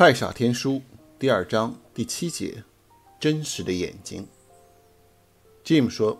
[0.00, 0.80] 太傻天书
[1.18, 2.64] 第二章第七节：
[3.20, 4.26] 真实的眼睛。
[5.62, 6.18] Jim 说：“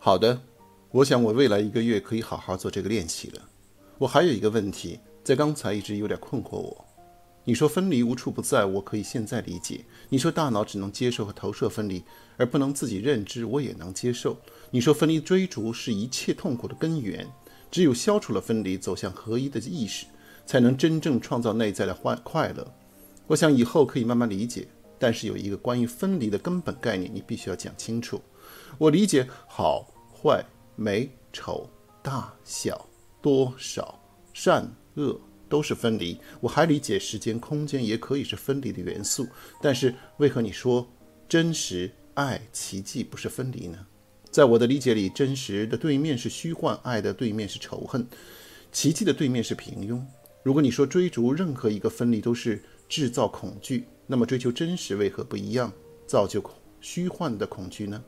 [0.00, 0.42] 好的，
[0.90, 3.40] 我想我未来一个月可以好好做这个练习了。
[3.96, 6.84] 我还有一个问题，在刚才一直有点困惑我。
[7.44, 9.84] 你说分离无处不在，我可以现在理解。
[10.08, 12.02] 你说大脑只能接受和投射分离，
[12.36, 14.36] 而不能自己认知，我也能接受。
[14.72, 17.30] 你说分离追逐是一切痛苦的根源，
[17.70, 20.06] 只有消除了分离，走向合一的意识，
[20.44, 22.66] 才能真正创造内在的欢快乐。”
[23.26, 24.66] 我想以后可以慢慢理解，
[24.98, 28.20] 但是有一个关于分离的根本概念，你必须要讲清楚。
[28.78, 30.44] 我理解好坏、
[30.76, 31.68] 美丑、
[32.02, 32.88] 大小、
[33.20, 33.98] 多少、
[34.32, 36.18] 善恶都是分离。
[36.40, 39.26] 我还理解时间、空间也可以是分离的元素。
[39.60, 40.86] 但是为何你说
[41.28, 43.78] 真实、爱、奇迹不是分离呢？
[44.30, 48.06] 在我的理解里，真实的对面是虚幻，爱的对面是仇恨，
[48.72, 50.02] 奇迹的对面是平庸。
[50.42, 52.62] 如果你说追逐任何一个分离都是
[52.92, 55.72] 制造恐惧，那么追求真实为何不一样，
[56.06, 56.44] 造就
[56.78, 58.04] 虚幻的恐惧呢？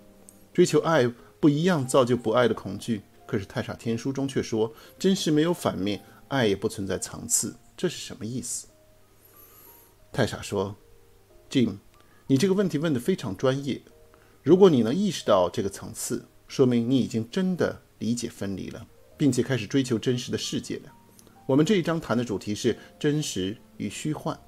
[0.52, 1.10] 追求爱
[1.40, 3.00] 不一样，造就不爱的恐惧。
[3.26, 8.66] 可是太傻天书中却说，真实没有反面，爱也不存在层次，这是什么意思？
[10.12, 10.76] 太傻说
[11.48, 11.78] ：“Jim，
[12.26, 13.80] 你这个问题问得非常专业。
[14.42, 20.92] 如果你能意识到这个层次，说明你已经真的理解分离了，并且开始追求真实的世界了。
[21.46, 24.38] 我们这一章谈的主题是真实与虚幻。”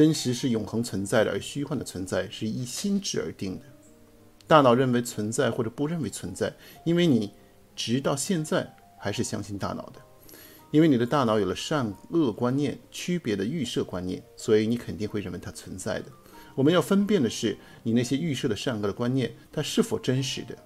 [0.00, 3.66] 真实是永恒存在的，而虚幻的存在是依心智而定的。
[4.46, 6.50] 大脑认为存在或者不认为存在，
[6.86, 7.34] 因为你
[7.76, 10.00] 直到现在还是相信大脑的，
[10.70, 16.06] 因为你的大脑有了善恶观念区别的预设观念，所以你肯定会认为它存在的。
[16.54, 20.56] 我们要分辨的是，你那些预设的善恶的观念，它是否真实的。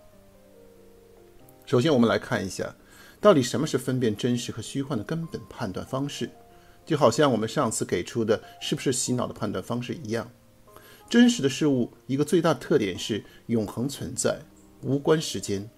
[1.66, 2.72] 首先，我们来看一下，
[3.20, 6.30] 到底什么是分辨真实和虚幻的根本判断方式。
[6.84, 10.30] 就好像我们上次给出的是不是洗脑的判断方式一样，
[11.08, 14.40] 真实的事物一个最大特点是永恒存在，
[14.82, 15.68] 无关时间，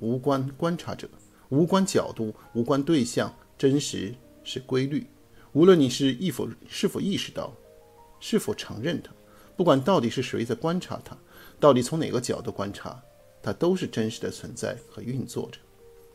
[0.00, 1.08] 无关观察者，
[1.48, 3.34] 无关角度，无关对象。
[3.58, 4.12] 真实
[4.42, 5.06] 是规律，
[5.52, 7.54] 无论你是意否是否意识到，
[8.18, 9.12] 是否承认它，
[9.56, 11.16] 不管到底是谁在观察它，
[11.60, 13.00] 到底从哪个角度观察，
[13.40, 15.60] 它都是真实的存在和运作着。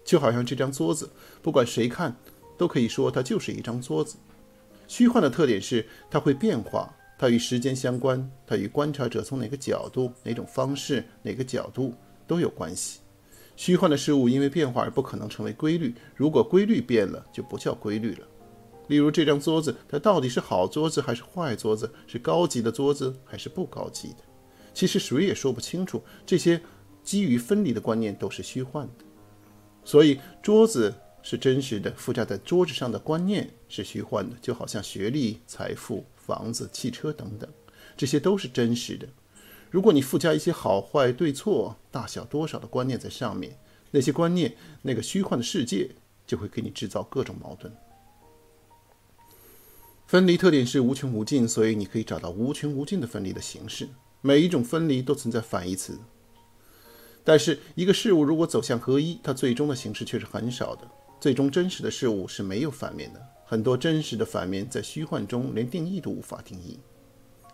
[0.03, 1.09] 就好像这张桌子，
[1.41, 2.17] 不管谁看，
[2.57, 4.17] 都可以说它就是一张桌子。
[4.87, 11.93] 虚幻的特点是它会变化，它与时间相关，它与观察者从哪个角度、哪种方式、哪个角度
[12.25, 13.01] 都有关系。
[13.55, 18.27] 虚幻的事物因为变化而不可能成为规律，如果规律变了，就不叫规律了。
[18.87, 21.91] 例如这张桌子，它到底是好桌子还是坏桌子？
[22.07, 24.23] 是高级的桌子还是不高级的？
[24.73, 26.01] 其实谁也说不清楚。
[26.25, 26.61] 这些
[27.03, 29.03] 基于分离的观念都是虚幻的，
[29.83, 30.93] 所以桌子。
[31.29, 37.49] 是真实的，附加在桌子上的观念是虚幻的，就好像学历、财富、房子、汽车等等，
[37.97, 39.05] 这些都是真实的。
[39.69, 43.59] 如果你附加一些好坏、对错、大小、多少的观念在上面，
[43.91, 45.89] 那些观念，那个虚幻的世界
[46.25, 47.75] 就会给你制造各种矛盾。
[50.05, 53.89] 分离特点是无穷无尽，所以你可以找到无穷无尽的分离的形式。
[54.21, 55.99] 每一种分离都存在反义词，
[57.25, 60.87] 但是一个事物如果走向合一，它最终的形式却是很少的。
[61.19, 66.79] 最终真实的事物是没有反面的，很多真实的反面在虚幻中连定义都无法定义。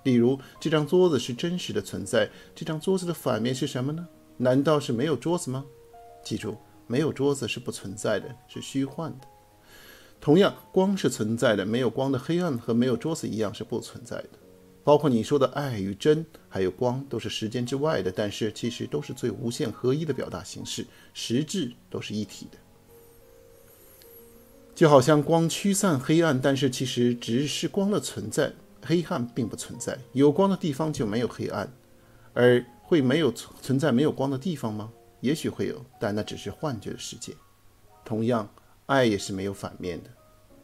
[0.03, 4.05] 例如，这张桌子是真实的存在，这张桌子的反面是什么呢？
[4.35, 5.63] 难道是没有桌子吗？
[6.21, 6.57] 记住，
[6.87, 9.27] 没有桌子是不存在的，是虚幻的。
[10.19, 14.29] 同样，光是存在的，没有光的黑暗和没有桌子一样是不存在的。
[14.83, 22.57] 包括你说的爱与真，还有光，都是时间之外的，但是其实都是最无限合一的表达形式，实质都是一体的。
[24.75, 28.51] 就好像光驱散黑暗，但是其实只是光的存在，
[28.83, 29.97] 黑暗并不存在。
[30.13, 31.71] 有光的地方就没有黑暗，
[32.33, 34.89] 而会没有存在没有光的地方吗？
[35.21, 37.33] 也许会有，但那只是幻觉的世界。
[38.03, 38.49] 同样，
[38.87, 40.09] 爱也是没有反面的。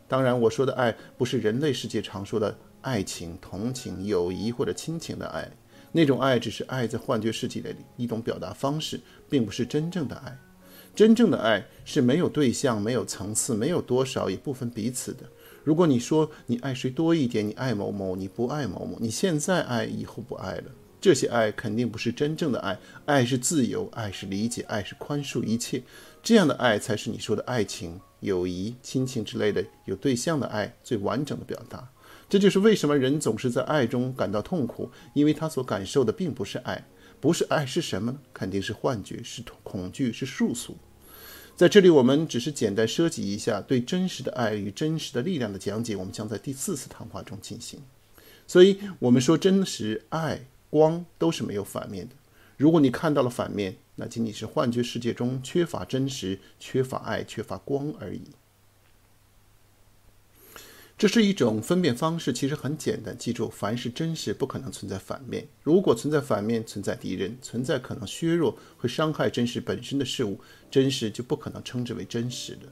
[0.08, 5.50] 当然，我说的爱不是人类世界常说的爱情、同情、友谊或者亲情的爱，
[5.92, 10.38] 那种爱只是爱在幻觉世界里的一种表达方式，并不是真正的爱。
[10.96, 15.24] 真正的爱是没有对象、没有层次、没有多少，也不分彼此的。
[15.64, 20.64] 如果你说你爱谁多一点，你爱某某，你不爱某某，你现在爱，以后不爱了，
[21.00, 22.78] 这些爱肯定不是真正的爱。
[23.06, 25.84] 爱是自由，爱是理解，爱是宽恕一切，
[26.24, 31.88] 这样的爱才是你说的爱情、友谊、亲情之类的有对象的爱最完整的表达。
[32.28, 36.88] 这就是为什么人总是在爱中感到痛苦，因为他所感受的并不是爱，
[37.22, 38.20] 不是爱是什么呢？
[38.34, 40.76] 肯定是幻觉，是恐惧，是束缚。
[41.56, 45.96] 在这里，我们只是简单涉及一下对真实的爱与真实的力量的讲解。
[45.96, 47.82] 我们将在第四次谈话中进行。
[48.48, 52.16] 所以，我们说真实、爱、光都是没有反面的。
[52.56, 58.22] 如果你看到了反面，那仅仅是幻觉世界中缺乏真实、缺乏爱、缺乏光而已。
[61.00, 63.18] 这是一种分辨方式，其实很简单。
[63.18, 65.48] 记住，凡是真实，不可能存在反面。
[65.64, 72.64] 如果存在反面，存在敌人，存在可能削弱、和伤害真实本身的事物，真实就不可能称之为真实的。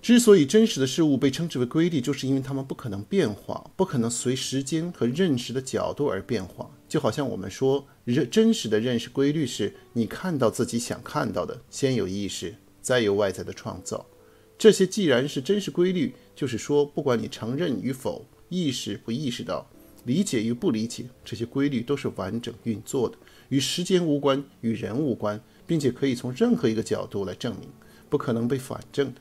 [0.00, 6.70] 之所以真实的事物被称之为规律，就是因为它们不可能变化，不可能随时间和认识的角度而变化。
[6.88, 14.06] 就好像我们说，认真实的认识规律是：你看到自己想看到的，先有意识，再有外在的创造。
[14.58, 19.68] 这些既然是真实规律，就是说，不管你承认与否，意识不意识到，
[20.04, 23.16] 理解与不理解，这些规律都是完整运作的，
[23.50, 27.68] 与时间无关，与人无关，并且可以从任何一个角度来证明，
[28.08, 29.20] 不可能被反证的。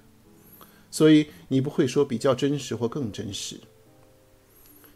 [0.89, 3.59] 所以你不会说比较真实或更真实。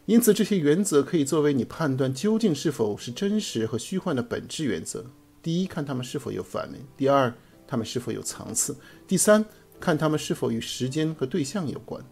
[0.06, 5.04] 因此，这些原则可以作为你判断究竟是否是真实和虚幻的本质原则。
[5.42, 7.32] 第一，看它们是否有反面；第二，
[7.66, 8.74] 它们是否有层次；
[9.06, 9.44] 第三，
[9.80, 12.04] 看他们是否与时间和对象有关，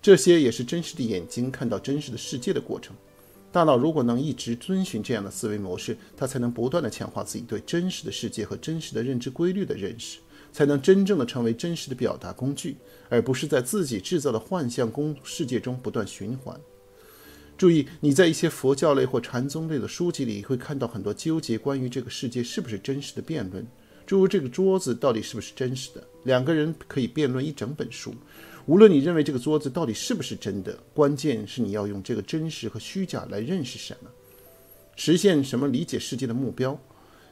[0.00, 2.94] 这些也是真实的眼睛看到真实的世界的过程。
[3.50, 10.20] 大脑如果能一直遵循这样的思维模式，它才能不断地强化自己对真实的世界和真实的认知规律的认识，
[10.52, 12.76] 才能真正的成为真实的表达工具，
[13.10, 16.58] 而不是在自己制造的幻象公世界中不断循环。
[17.58, 23.66] 注意，你在一些佛教类或禅宗类的书籍里会看到很多纠结关于这个世界是不是真实的辩论。
[24.06, 26.02] 诸如这个桌子到底是不是真实的？
[26.24, 28.14] 两个人可以辩论一整本书。
[28.66, 34.10] 无论你认为这个桌子到底是不是真的，关键是你要用这个真实和虚假来认识什么，
[34.94, 36.78] 实现什么理解世界的目标。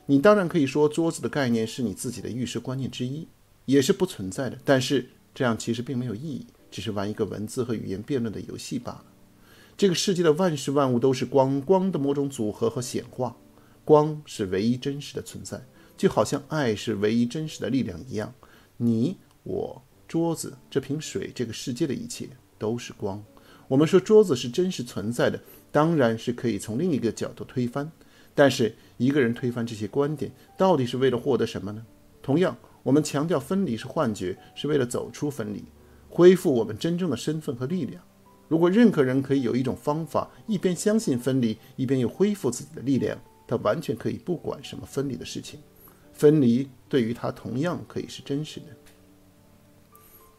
[0.07, 3.29] 你当然可以说桌子的概念是你自己的预设观念之一，
[3.65, 4.59] 也是不存在的。
[4.65, 9.05] 但是这样其实并没有意义，只是玩一个文字和语言辩论的游戏罢了。
[9.77, 13.37] 这个世界的万事万物都是光，光的某种组合和显化。
[13.85, 15.65] 光是唯一真实的存在。
[15.97, 18.33] 就好像爱是唯一真实的力量一样，
[18.83, 22.27] 你、我、桌子、这瓶水、这个世界的一切
[22.59, 23.23] 都是光。
[23.69, 25.39] 我们说桌子是真实存在的，
[25.71, 27.93] 当然是可以从另一个角度推翻。
[28.35, 31.85] 但是一个人推翻这些观点，到底是为了获得什么呢？
[32.23, 35.63] 同样，我们强调分离是幻觉，是为了走出分离，
[36.09, 38.03] 恢复我们真正的身份和力量。
[38.49, 45.61] 如果任何人可以有一种方法，一边相信分离，一边又恢复自己的力量，他完全可以不管什么分离的事情。
[46.21, 48.67] 分离对于他同样可以是真实的。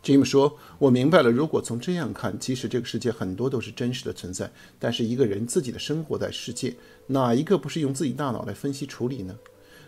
[0.04, 6.76] Jim 说：“我明白了，如果从这样看，即使这个世界很多都是真实的存在，但是一个人自己的生活在世界，
[7.08, 9.36] 哪一个不是用自己大脑来分析处理呢？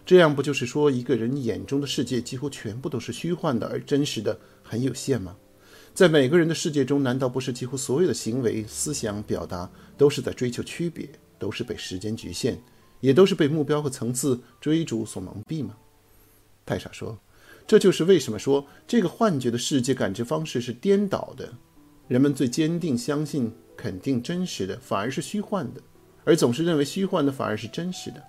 [0.04, 5.36] 这样不就是说，一个人眼中的世界几乎全部都是虚幻的，而真实的很有限吗？
[5.94, 11.07] 在每个人的世界中，难道不是几乎所有的行为、思想、表达都是在追求区别，
[11.38, 12.60] 都是被时间局限，
[13.00, 15.78] 也都是被目标和层次追逐所蒙蔽吗？”
[16.65, 17.19] 泰莎说
[17.68, 21.54] ：“这就是为什么说这个幻觉的世界感知方式是颠倒的。
[22.07, 25.81] 人们最坚定相信、肯定真实的，反而是虚幻的；
[26.24, 28.24] 而总是认为虚幻的，反而是真实的。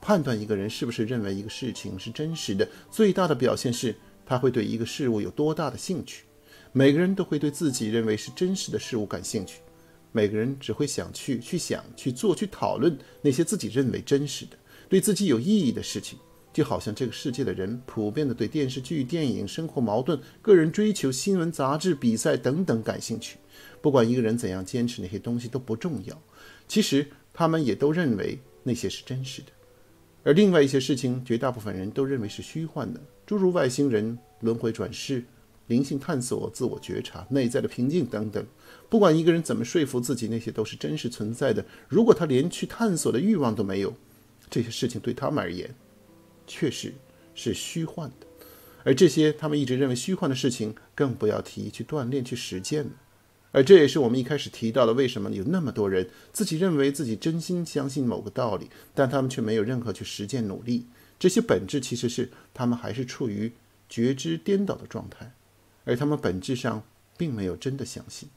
[0.00, 3.94] 判断一个人是不是认为一个事情是真实的，最大的表现是
[4.24, 6.24] 他会对一个事物有多大的兴趣。
[6.72, 9.60] 每个人都会对自己认为是真实的事物感兴趣。
[10.12, 14.56] 每个人只会想去、去想、去做、去讨论那些自己认为真实的、
[14.88, 16.18] 对自己有意义的事情。”
[16.52, 23.38] 就好像这个世界的人普遍的对电视剧、电影、生活矛盾、个人追求、新闻、杂志、比赛等等感兴趣。
[23.80, 26.22] 不管一个人怎样坚持那些东西都不重要。
[26.66, 29.48] 其实他们也都认为那些是真实的。
[30.22, 35.24] 而另外一些事情，绝大部分人都认为是虚幻的，诸如外星人、轮回转世、
[35.68, 38.44] 灵性探索、自我觉察、内在的平静等等。
[38.90, 43.94] 不管一个人怎么说服自己那些都是真实存在的，如果他连去探索的欲望都没有，
[44.50, 45.74] 这些事情对他们而言，
[46.50, 46.92] 确实
[47.32, 48.26] 是虚幻的，
[48.82, 52.90] 而这些他们一直认为虚幻的事情，更不要提去锻炼、去实践了。
[53.52, 60.86] 而这也是我们一开始提到的，为什么有那么多人自己认为自己真心相信某个道理，但他们却没有任何去实践努力。
[61.20, 63.52] 这些本质其实是他们还是处于
[63.88, 65.32] 觉知颠倒的状态，
[65.84, 66.82] 而他们本质上
[67.16, 68.28] 并没有真的相信。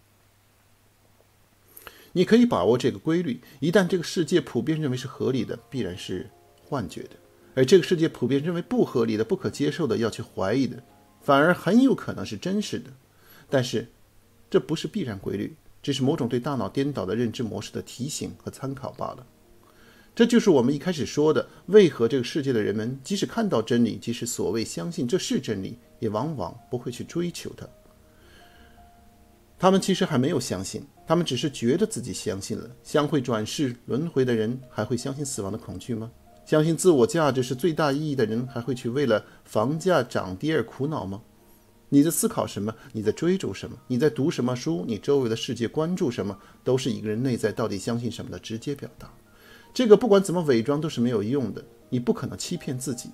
[2.13, 6.29] 你可以把握这个规律：一旦这个世界普遍认为是合理的，必然是
[6.63, 7.22] 幻觉的。
[7.55, 10.81] 而这个世界普遍认为不合理的、不可接受的、要去怀疑的，
[11.21, 12.89] 反而很有可能是真实的。
[13.49, 13.87] 但是，
[14.49, 19.25] 这不是必然规律，只是某种对大脑颠倒的认知模式的提醒和参考罢了。
[20.15, 27.67] 这就是我们一开始说的：为何这个世界的人们即使看到真理，即使所谓相信这是真理，也往往不会去追求它。
[29.57, 32.69] 他们其实还没有相信，他们只是觉得自己相信了。
[32.83, 36.11] 相会转世轮回的人，还会相信死亡的恐惧吗？
[36.45, 41.21] 相信自我价值是最大意义的人，还会去为了房价涨跌而苦恼吗？
[41.89, 42.73] 你在思考什么？
[42.91, 43.77] 你在追逐什么？
[43.87, 44.83] 你在读什么书？
[44.87, 46.37] 你周围的世界关注什么？
[46.63, 49.11] 都是一个人内在到底相信什么的直接表达。
[49.73, 53.09] 这个不管怎么伪装都是没有用的，你不可能欺骗自己。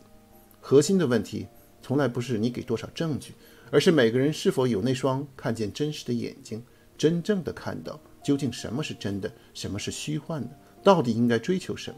[0.61, 1.45] 核心的问题
[1.81, 3.33] 从来不是你给多少证据，
[3.69, 6.63] 而是每个人是否有那双看见真实的眼睛，
[6.97, 10.49] 真正的看到究竟什么是真的，什么是虚幻的，
[10.83, 11.97] 到底应该追求什么。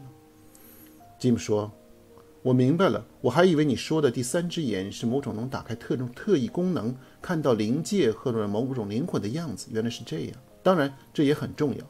[1.22, 1.70] Jim 说
[2.42, 9.68] ：“我明白了，我还以为你说的第三只眼是某种能打开特种特异功能，看到灵界或者某种灵魂的样子。
[9.70, 11.86] 原来是这样，当然这也很重要。”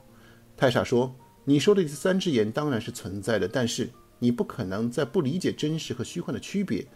[0.54, 6.86] 泰莎说：“你说的第三只眼当然是存在的，但是你不可能在不理解真实和虚幻的区别，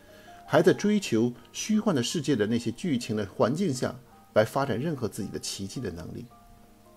[0.46, 3.98] 还在追求虚幻的世界的那些剧情的环境下
[4.34, 6.26] 来发展任何自己的奇迹的能力。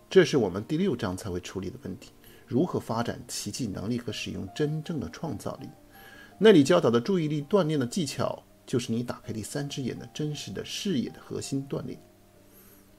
[0.10, 2.12] 这是我们第六章才会处理的问题。”
[2.50, 5.70] 如何发展奇迹能力和使用真正的创造力？
[6.40, 12.00] 那里教导的注意力锻炼的技巧，就是你打开第三只眼的真实的视野的核心锻炼。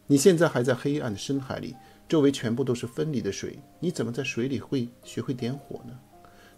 [0.07, 1.75] 你现在还在黑暗的深海里，
[2.09, 5.99] 周围全部都是分离的水，你怎么在水里会学会点火呢？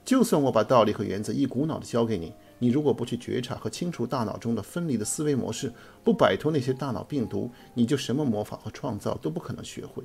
[0.05, 5.73] 就算我把道理和原则一股脑的教给你，你如果不去觉察和清除大脑中的分离的思维模式，
[6.05, 10.05] 不摆脱那些大脑病毒，你就什么魔法和创造都不可能学会。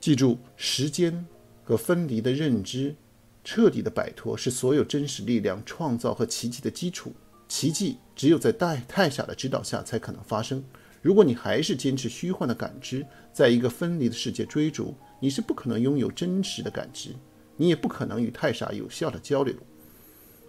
[0.00, 1.26] 记住，时间
[1.62, 2.96] 和分离的认知，
[3.44, 7.12] 彻底的摆脱是所有真实力量创造和奇迹的基础。
[7.46, 10.64] 奇迹只有在太泰傻的指导下才可能发生。
[11.02, 17.10] 如果你还是坚持虚幻的感知，在一个分离的世界追逐，你是不可能拥有真实的感知，
[17.58, 19.54] 你也不可能与泰傻有效的交流。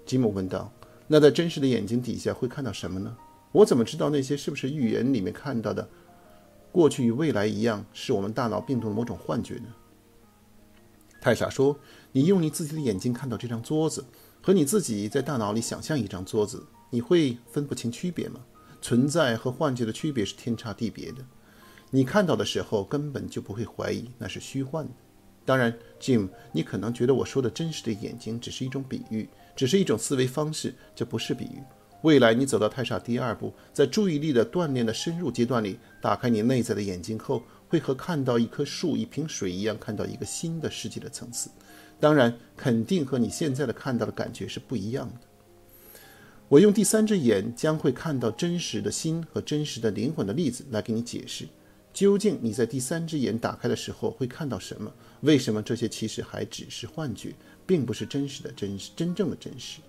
[0.06, 0.72] 吉姆问道
[1.08, 3.18] ：“那在真实的眼睛底下会看到什么呢？
[3.52, 5.90] 我怎么知道那些是不是预言里面看到的？”
[6.72, 9.66] 过去与未来一样，是我们大脑病毒的某种幻觉呢？
[11.20, 11.78] 泰莎说
[12.14, 14.04] ：“你用你自己的眼睛看到这张桌子，
[14.42, 18.40] 和你自己在大脑里想象一张桌子，你会分不清区别吗？
[18.82, 21.24] 存在和幻觉的区别是天差地别的。
[21.92, 24.92] 你看到的时候，根本就不会怀疑那是虚幻的。
[25.46, 31.62] 当然，Jim，你可能觉得我说的真实的眼睛只是一种比喻，只是一种思维方式，这不是比喻。”
[32.02, 41.52] 未来，你走到太傻第二步，在注意力的锻炼的深入阶段里，打开你内在的眼睛后，会和看到一棵树、一瓶水一样，看到一个新的世界的层次。
[42.00, 45.14] 当然，肯定和你现在的看到的感觉是不一样的。
[46.48, 51.48] 我用第三只眼将会看到真实的心和真实的灵魂的例子来给你解释，
[51.94, 54.92] 究竟你在第三只眼打开的时候会看到什么？
[55.22, 57.36] 为什么这些其实还只是幻觉，
[57.68, 59.80] 并不是真实的真实，真正的真实。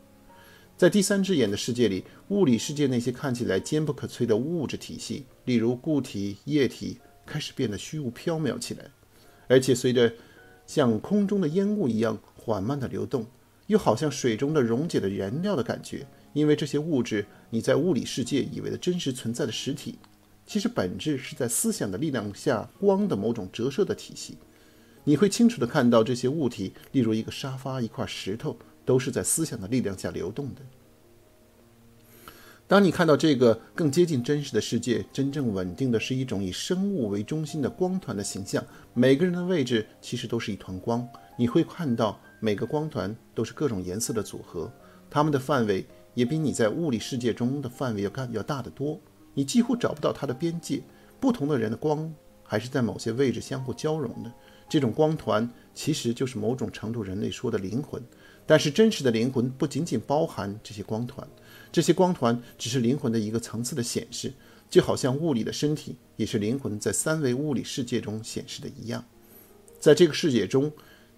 [0.83, 8.91] 在第三只眼的世界里，物理世界那些看起来坚不可摧的物质体系，例如固体、液体，开始变得虚无缥缈起来，
[9.47, 10.13] 而且随着
[10.67, 13.25] 像空中的烟雾一样缓慢的流动，
[13.69, 16.05] 又好像水中的溶解的燃料的感觉。
[16.33, 19.95] 因为这些物质，你在物理世界以为的真实存在的实体，
[20.49, 24.37] 其实本质是在思想的力量下光的某种折射的体系。
[25.05, 28.57] 你会清楚地看到这些物体，例如一个沙发、一块石头。
[28.85, 30.63] 都是在思想的力量下流动的。
[32.69, 38.65] 当你看到这个更接近真实的世界，真正稳定的是一种以生物为中心的光团的形象。
[38.95, 41.07] 每个人的位置其实都是一团光。
[41.37, 44.73] 你会看到每个光团都是各种颜色的组合，
[45.11, 48.99] 它们的范围也比你在物理世界中的范围要大要大得多。
[49.35, 50.83] 你几乎找不到它的边界。
[51.21, 52.13] 不同的人的光
[52.43, 54.33] 还是在某些位置相互交融的。
[54.69, 58.03] 这种光团其实就是某种程度人类说的灵魂。
[58.47, 61.27] 但是真实的灵魂不仅仅包含这些光团，
[61.71, 64.33] 这些光团只是灵魂的一个层次的显示，
[64.69, 69.05] 就好像物理的身体也是灵魂在三维物理世界中显示的一样。
[69.79, 70.73] 在这个世界中，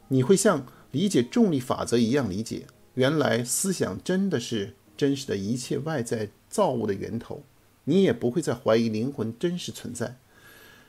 [0.08, 7.44] 你会像理解重力法则一样理解，原来思想真的是真实的一切外在造物的源头。
[7.84, 10.16] 你也不会再怀疑灵魂真实存在，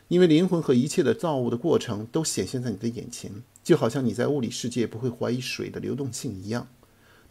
[0.08, 3.32] 因为灵魂和一切的造物的过程都显现在你的眼前。
[3.64, 6.68] 就好像你在物理世界不会怀疑水的流动性一样，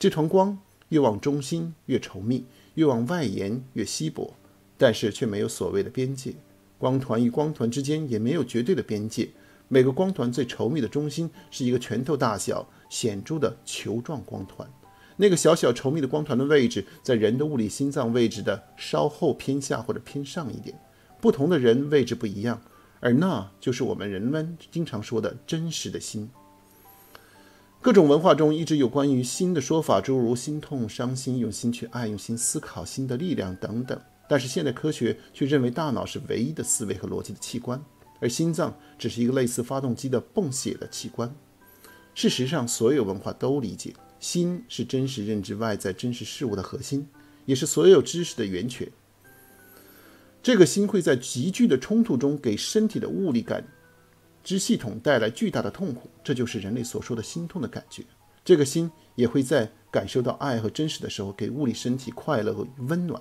[0.00, 4.34] 这团光越往中心越稠密，越往外延越稀薄，
[4.76, 6.34] 但是却没有所谓的边界。
[6.76, 9.30] 光团与光团之间也没有绝对的边界。
[9.68, 14.68] 每个光团最稠密的中心是一个拳头大小显著的球状光团，
[15.16, 20.76] 那个小小稠密的光团的位置在人的物理心脏位置的稍后偏下或者偏上一点。
[21.24, 22.60] 不同的人位置不一样。
[23.00, 26.28] 而那就是我们人们经常说的真实的心。
[27.80, 33.98] 各种文化中一直有关于心的说法，诸如心痛、伤心、用心去爱、用心思考、心的力量等等。
[34.28, 37.82] 但是现代科学却认为大脑是唯一的思维和逻辑的器官，
[38.20, 41.34] 而心脏只是一个类似发动机的泵血的器官。
[42.14, 47.08] 事实上，所有文化都理解，心是真实认知外在真实事物的核心，
[47.46, 48.86] 也是所有知识的源泉。
[50.44, 53.66] 这个心会在急剧的冲突中给身体的物理感
[54.42, 58.04] 知系统带来巨大的痛苦，这就是人类所说的心痛的感觉。
[58.44, 63.18] 这个心也会在感受到爱和真实的时候，给物理身体快乐和温暖，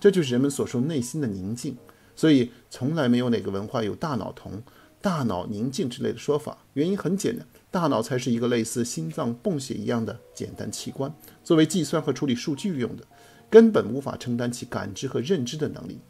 [0.00, 1.76] 这就是人们所说内心的宁静。
[2.16, 4.60] 所以，从来没有哪个文化有大脑痛、
[5.00, 6.58] 大脑宁静之类的说法。
[6.72, 13.04] 原因很简单，大脑才是一个类似心脏泵血一样的简单器官，作为计算和处理数据用的，
[13.48, 16.00] 根本无法承担起感知和认知的能力。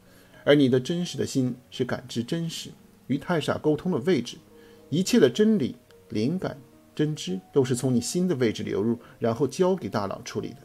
[0.47, 2.71] 而你的真实的心是感知真实
[3.09, 4.37] 与太傻沟通的位置，
[4.91, 5.75] 一切的真理、
[6.11, 6.57] 灵感、
[6.95, 10.59] 真知都是从你心的位置流入，然后交给大脑处理的。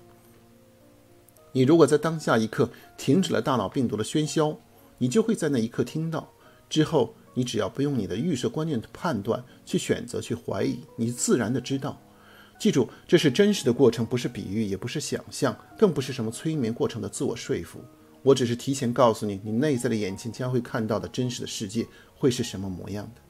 [1.51, 4.55] 你如果在当下一刻停止了大脑病毒的喧嚣，
[4.99, 6.31] 你就会在那一刻听到。
[6.69, 11.99] 之后，你只要不用你的预设观念判断去选择、去怀疑，你自然的知道。
[12.59, 17.83] 记住，这是真实的过程，不是比喻，也不是想象，更不是什么催眠过程的自我说服。
[18.23, 21.85] 我只是提前告诉你，你内在的眼睛将会看到的真实的世界
[22.17, 23.21] 会是什么模样的。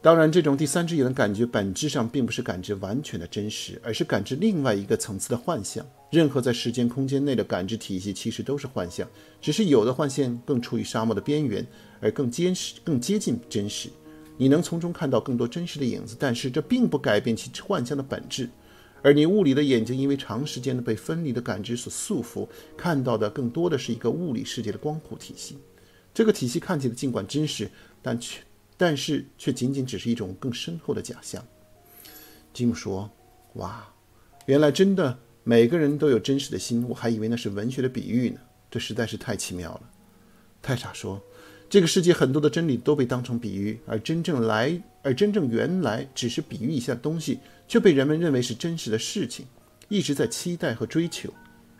[0.00, 5.86] 当然，这种第三只眼的感觉本质上并不是感知完全的真实，而是感知另外一个层次的幻象。
[6.10, 9.08] 任何在时间空间内的感知体系其实都是幻象，
[9.40, 11.64] 只是有的幻象更处于沙漠的边缘，
[12.00, 13.88] 而更坚实、更接近真实。
[14.36, 18.48] 你能从中看到更多真实的影子，但是这并不改变其幻象的本质。
[19.02, 25.58] 而你物理的眼睛，因为长时间的被分离的感知所束缚，看到的更多的是一个物理世界的光谱体系。
[26.14, 28.40] 这个体系看起来尽管真实，但却
[28.76, 31.44] 但是却仅仅只是一种更深厚的假象。
[32.52, 33.10] 吉姆说
[33.54, 33.92] ：“哇，
[34.46, 38.40] 原来真的每个人都有真实的心，我还以为那是文学的比喻呢，
[38.70, 39.90] 这实在是太奇妙了。”
[40.62, 41.20] 泰莎说。
[41.72, 49.46] 这个世界很多的真理都被当成比喻，而真正来，而真正原来只是比喻一下东西，却被人们认为是真实的事情，
[49.88, 51.32] 一直在期待和追求。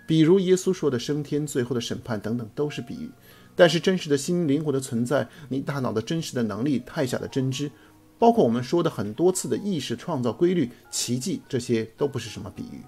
[0.06, 3.10] 比如耶稣说的升天、最后的审判等等，都是比喻。
[3.54, 7.70] 但是真实的心灵魂的存在，你大脑的真实的能力、太小的真知，
[8.18, 12.80] 包括我们说的很多次的意识创造规律、奇迹，这些都不是什么比喻。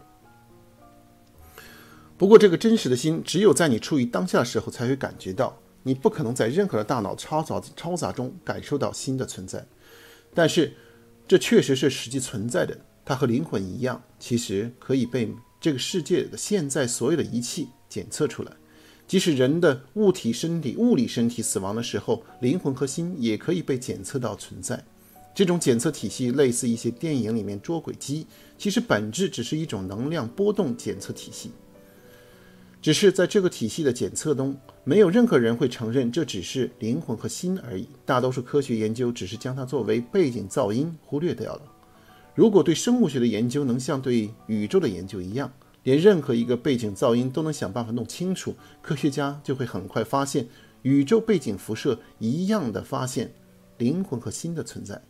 [2.16, 5.54] 不过，这个真实的心，只有在你处于当下的时候才会感觉到。
[5.84, 9.64] 你不可能在任何的大脑嘈杂嘈杂中感受到心的存在，
[10.34, 10.72] 但是
[11.28, 12.76] 这确实是实际存在的。
[13.04, 18.50] 它和灵魂一样，其实可以被这个世界的现在所有的仪器检测出来。
[19.06, 24.82] 即使人的物体身体、物理身体死亡的时候，灵魂和心也可以被检测到存在。
[25.34, 31.50] 这种检测体系类似一些电影里面捉鬼机，其实本质只是一种能量波动检测体系。
[32.84, 37.88] 只是在这个体系的检测中，没有任何人会承认这只是灵魂和心而已。
[38.04, 41.62] 大多数科学研究只是将它作为背景噪音忽略掉了。
[42.34, 45.50] 如果对生物学的研究能像对宇宙的研究一样，
[45.84, 50.46] 连任何一个背景噪音都能想办法弄清楚，科学家就会很快发现
[50.82, 53.32] 宇宙背景辐射一样的发现
[53.78, 55.00] 灵魂和心的存在。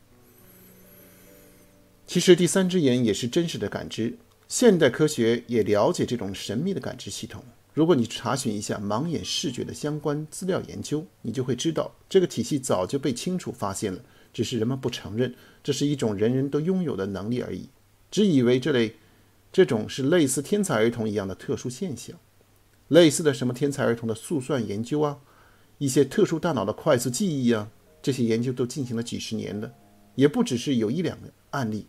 [2.06, 7.44] 其实第三只眼也是真实的感知，现代科学也了解这种神秘的感知系统。
[7.74, 14.00] 如果你查询一下盲眼视觉的相关资料研究，你就会知道这个体系早就被清楚发现了，
[14.32, 17.68] 只是人们不承认这是一种人人都拥有的能力而已，
[18.12, 18.94] 只以为这类
[19.52, 22.16] 这种是类似天才儿童一样的特殊现象，
[22.86, 25.18] 类似的什么天才儿童的速算研究啊，
[25.78, 27.68] 一些特殊大脑的快速记忆啊，
[28.00, 29.72] 这些研究都进行了几十年了，
[30.14, 31.88] 也不只是有一两个案例，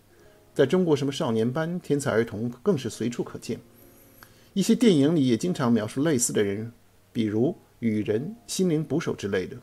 [0.51, 3.59] 在中国什么少年班天才儿童更是随处可见。
[4.55, 6.71] 一些电影里也经常描述类似的人，
[7.11, 9.57] 比如雨人、心灵捕手之类的。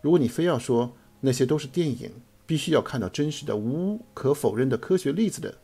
[0.00, 2.10] 如果你非要说那些都是电影，
[2.46, 5.54] 必须要看到真实的、无可否认的科学例子的。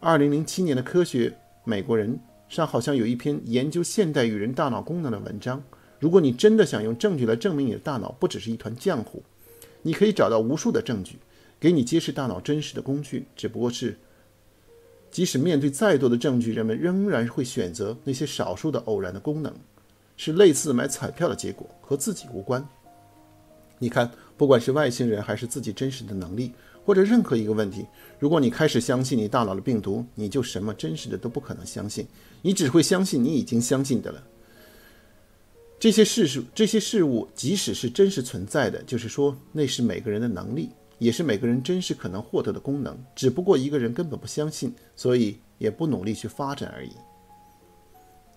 [0.00, 1.30] 二零零七年的《科学》
[1.64, 5.64] 美国人上好像有一篇研究现代雨人大脑功能的文章。
[5.98, 9.22] 如果你真的想用证据来证明你的大脑不只是一团浆糊，
[9.80, 11.16] 你可以找到无数的证据，
[11.58, 13.96] 给你揭示大脑真实的工具，只不过是。
[15.14, 19.54] 即使面对再多的证据，人们仍然会选择那些少数的偶然的功能，
[20.16, 22.66] 是类似买彩票的结果，和自己无关。
[23.78, 26.50] 你看，不管是外星人还是自己真实的能力，
[26.84, 27.86] 或者任何一个问题，
[28.18, 32.04] 如果你开始相信你大脑的病毒，你就什么真实的都不可能相信，
[32.42, 34.20] 你只会相信你已经相信的了。
[35.78, 40.70] 这些事实，这些事物，即使是真实存在的，就是说，那是每个人的能力。
[41.04, 46.92] 也是每个人真实可能获得的功能，只不过一个人根本不相信，所以也不努力去发展而已。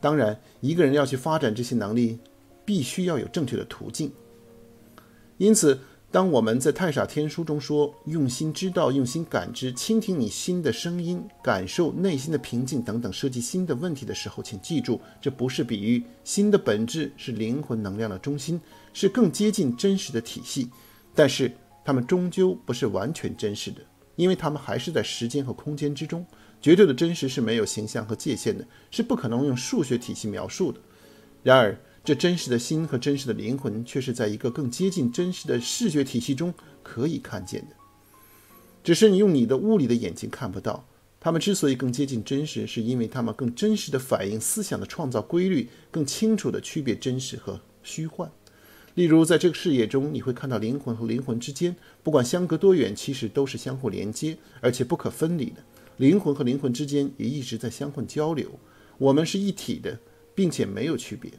[0.02, 2.20] 当然，一个人要去发展这些能力，
[2.66, 4.12] 必须要有正确的途径。
[5.38, 5.80] 因此，
[6.12, 16.04] 当我们在《太傻天书》中说“用心知道，用心感知，倾听你心的声音，感受内心的平静”等等涉及心的问题的时候，请记住，这不是比喻。
[16.26, 18.60] 心的本质是灵魂能量的中心，
[18.92, 20.70] 是更接近真实的体系，
[21.16, 21.52] 但是
[21.88, 23.80] 它们终究不是完全真实的，
[24.18, 26.26] 因为它们还是在时间和空间之中。
[26.62, 30.82] 绝对的真实是没有形象和界限的，是不可能用数学体系描述的。
[31.44, 37.76] 然而，这真实的心和真实的灵魂却是在一个更接近真实的视觉体系中可以看见的，
[38.84, 40.86] 只是你用你的物理的眼睛看不到。
[41.22, 48.30] 它们之所以更接近真实，是因为它们更真实地反映思想的创造规律，更清楚地区别真实和虚幻。
[48.98, 55.58] 例如，在这个视野中，你会看到灵魂和灵魂之间，不管相隔多远，其实都是相互连接，而且不可分离的。
[55.98, 58.50] 灵魂和灵魂之间也一直在相互交流。
[58.98, 60.00] 我们是一体的，
[60.34, 61.32] 并且没有区别。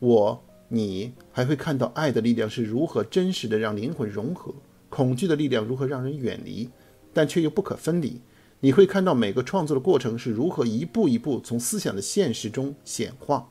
[0.00, 4.52] 我、你还会看到爱的力量是如何真实的让灵魂融合，
[4.88, 6.68] 恐惧的力量如何让人远离，
[7.12, 8.20] 但却又不可分离。
[8.58, 13.48] 你会看到每个创作的过程是如何一步一步从思想的现实中显化，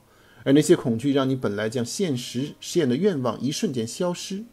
[0.50, 4.44] 而那些恐惧让你本来将现实实现的愿望一瞬间消失。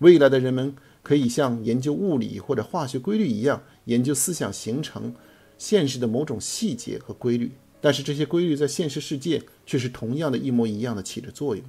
[0.00, 5.14] 未来的人们可以像研究物理或者化学规律一样，研究思想形成
[5.56, 7.52] 现实的某种细节和规律。
[7.80, 11.64] 但是这些规律在现实世界却是同样的一模一样的起着作用。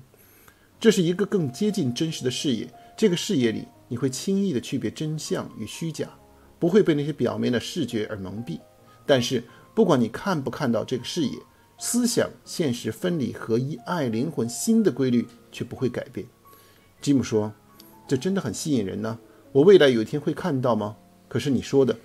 [0.79, 2.67] 这是一个更接近真实的视野。
[2.97, 6.09] 这个视野里，你会轻易地区别真相与虚假，
[6.57, 8.59] 不会被那些表面的视觉而蒙蔽。
[9.05, 9.43] 但是，
[9.75, 11.37] 不管你看不看到这个视野，
[11.77, 16.25] 思想、现实分离合一、爱、灵魂、心的规律却不会改变。
[17.01, 17.53] 吉姆说
[18.07, 19.19] ：“这真的很吸引人呢。
[19.51, 20.97] 我未来有一天会看到吗？
[21.27, 21.95] 可是你说的，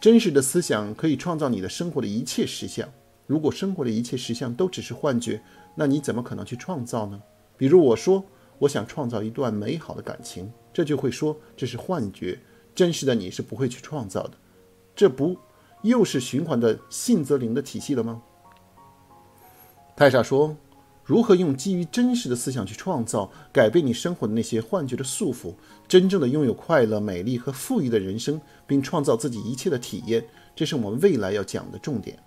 [0.00, 2.88] 真实的思想可以创造你的生活的一切实相。”
[3.28, 5.40] 如果生活的一切实相都只是幻觉，
[5.76, 7.22] 那你怎么可能去创造呢？
[7.56, 8.24] 比如我说
[8.58, 12.36] 我想创造一段美好的感情，这就会说这是幻觉，
[12.74, 14.32] 真实的你是不会去创造的。
[14.96, 15.36] 这不
[15.82, 18.20] 又是循环的信则灵的体系了吗？
[20.00, 20.56] 太傻说，
[21.04, 25.52] 如何用基于真实的思想去创造，改变你生活的那些幻觉的束缚，
[25.86, 30.24] 真正的拥有快乐、美丽和富裕的人生，并创造自己一切的体验，
[30.56, 32.18] 这是我们未来要讲的重点。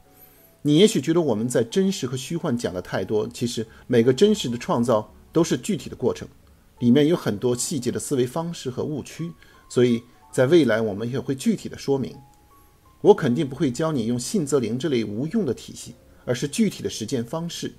[0.62, 6.28] 你也许觉得我们在真实和虚幻讲的太多，其实每个真实的创造都是具体的过程，
[6.78, 9.32] 里面有很多细节的思维方式和误区，
[9.68, 10.00] 所以
[10.32, 12.16] 在未来我们也会具体的说明。
[13.02, 17.74] 我肯定不会教你用信则灵这类无用的体系，而是具体的实践方式。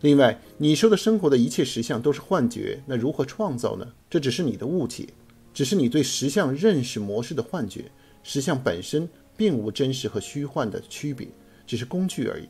[0.00, 3.92] 另外，你说的生活的一切实相都是幻觉，那如何创造呢？
[4.10, 5.08] 这只是你的误解，
[5.54, 7.90] 只是你对实相认识模式的幻觉，
[8.22, 11.28] 实相本身并无真实和虚幻的区别。
[11.64, 12.48] 只是工具而已，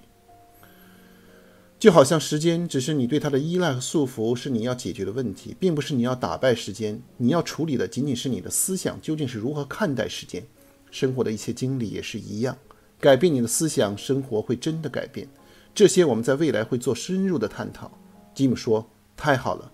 [1.79, 7.01] 就好像时间只是你对它的依赖和束缚，是你要解决的问题，并不是你要打败时间。
[7.19, 10.43] 你要处理的仅仅是你的思想究竟是如何看待时间。
[10.91, 12.57] 生活的一切经历也是一样，
[13.03, 15.27] 改变你的思想，生活会真的改变。
[15.75, 17.91] 这些我们在未来会做深入的探讨。
[18.33, 18.89] 吉姆说
[19.19, 19.73] ：“太好了，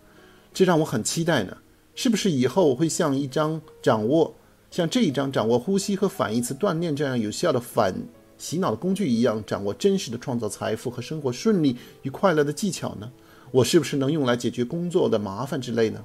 [0.54, 1.58] 这让我很期待呢。
[1.94, 4.34] 是不是以后我会像一张掌握，
[4.70, 7.94] 像这一张掌握呼吸和反义词锻炼这样有效的反？”
[8.38, 13.12] 洗脑的工具一样，掌握真实的创造财富和生活顺利与快乐的技巧呢？
[13.50, 16.02] 我是不是能用来解决工作的麻烦之类呢？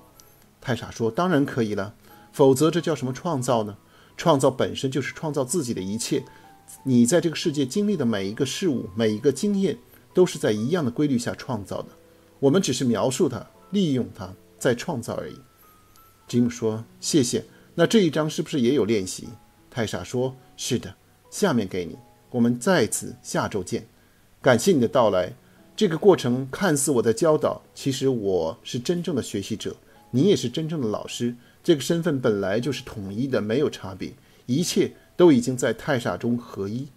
[0.60, 1.96] 太傻说：“当然可以了，
[2.34, 3.78] 否则这叫什么创造呢？
[4.18, 6.26] 创造本身就是创造自己的一切。
[6.84, 9.78] 你在这个世界经历的每一个事物、每一个经验，
[10.14, 11.90] 都是在一样的规律下创造的。
[12.40, 15.36] 我们只是描述它、利用它，再创造而已。”
[16.28, 17.44] 吉姆说：“谢谢。
[17.76, 19.28] 那这一章是不是也有练习？”
[19.70, 20.94] 太傻说：“是的，
[21.30, 21.98] 下面给你。”
[22.32, 23.86] 我们在此下周见，
[24.42, 25.34] 感谢你的到来。
[25.76, 29.76] 这个过程看似我在教导，其实我是真正的学习者，
[30.12, 31.36] 你也是真正的老师。
[31.64, 34.14] 这个身份本来就是统一的，没有差别，
[34.46, 36.88] 一切都已经在太傻中合一。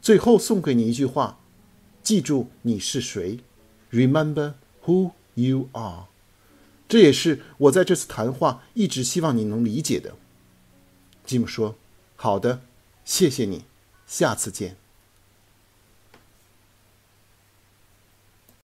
[0.00, 1.38] 最后送给你一句话：
[2.02, 3.40] 记住你是谁
[3.90, 6.06] ，Remember who you are。
[6.86, 10.14] 这也是我在这次谈话一直希望你能理解的。
[11.24, 11.76] 吉姆说
[12.16, 12.60] ：“好的，
[13.04, 13.64] 谢谢你，
[14.06, 14.76] 下次见。”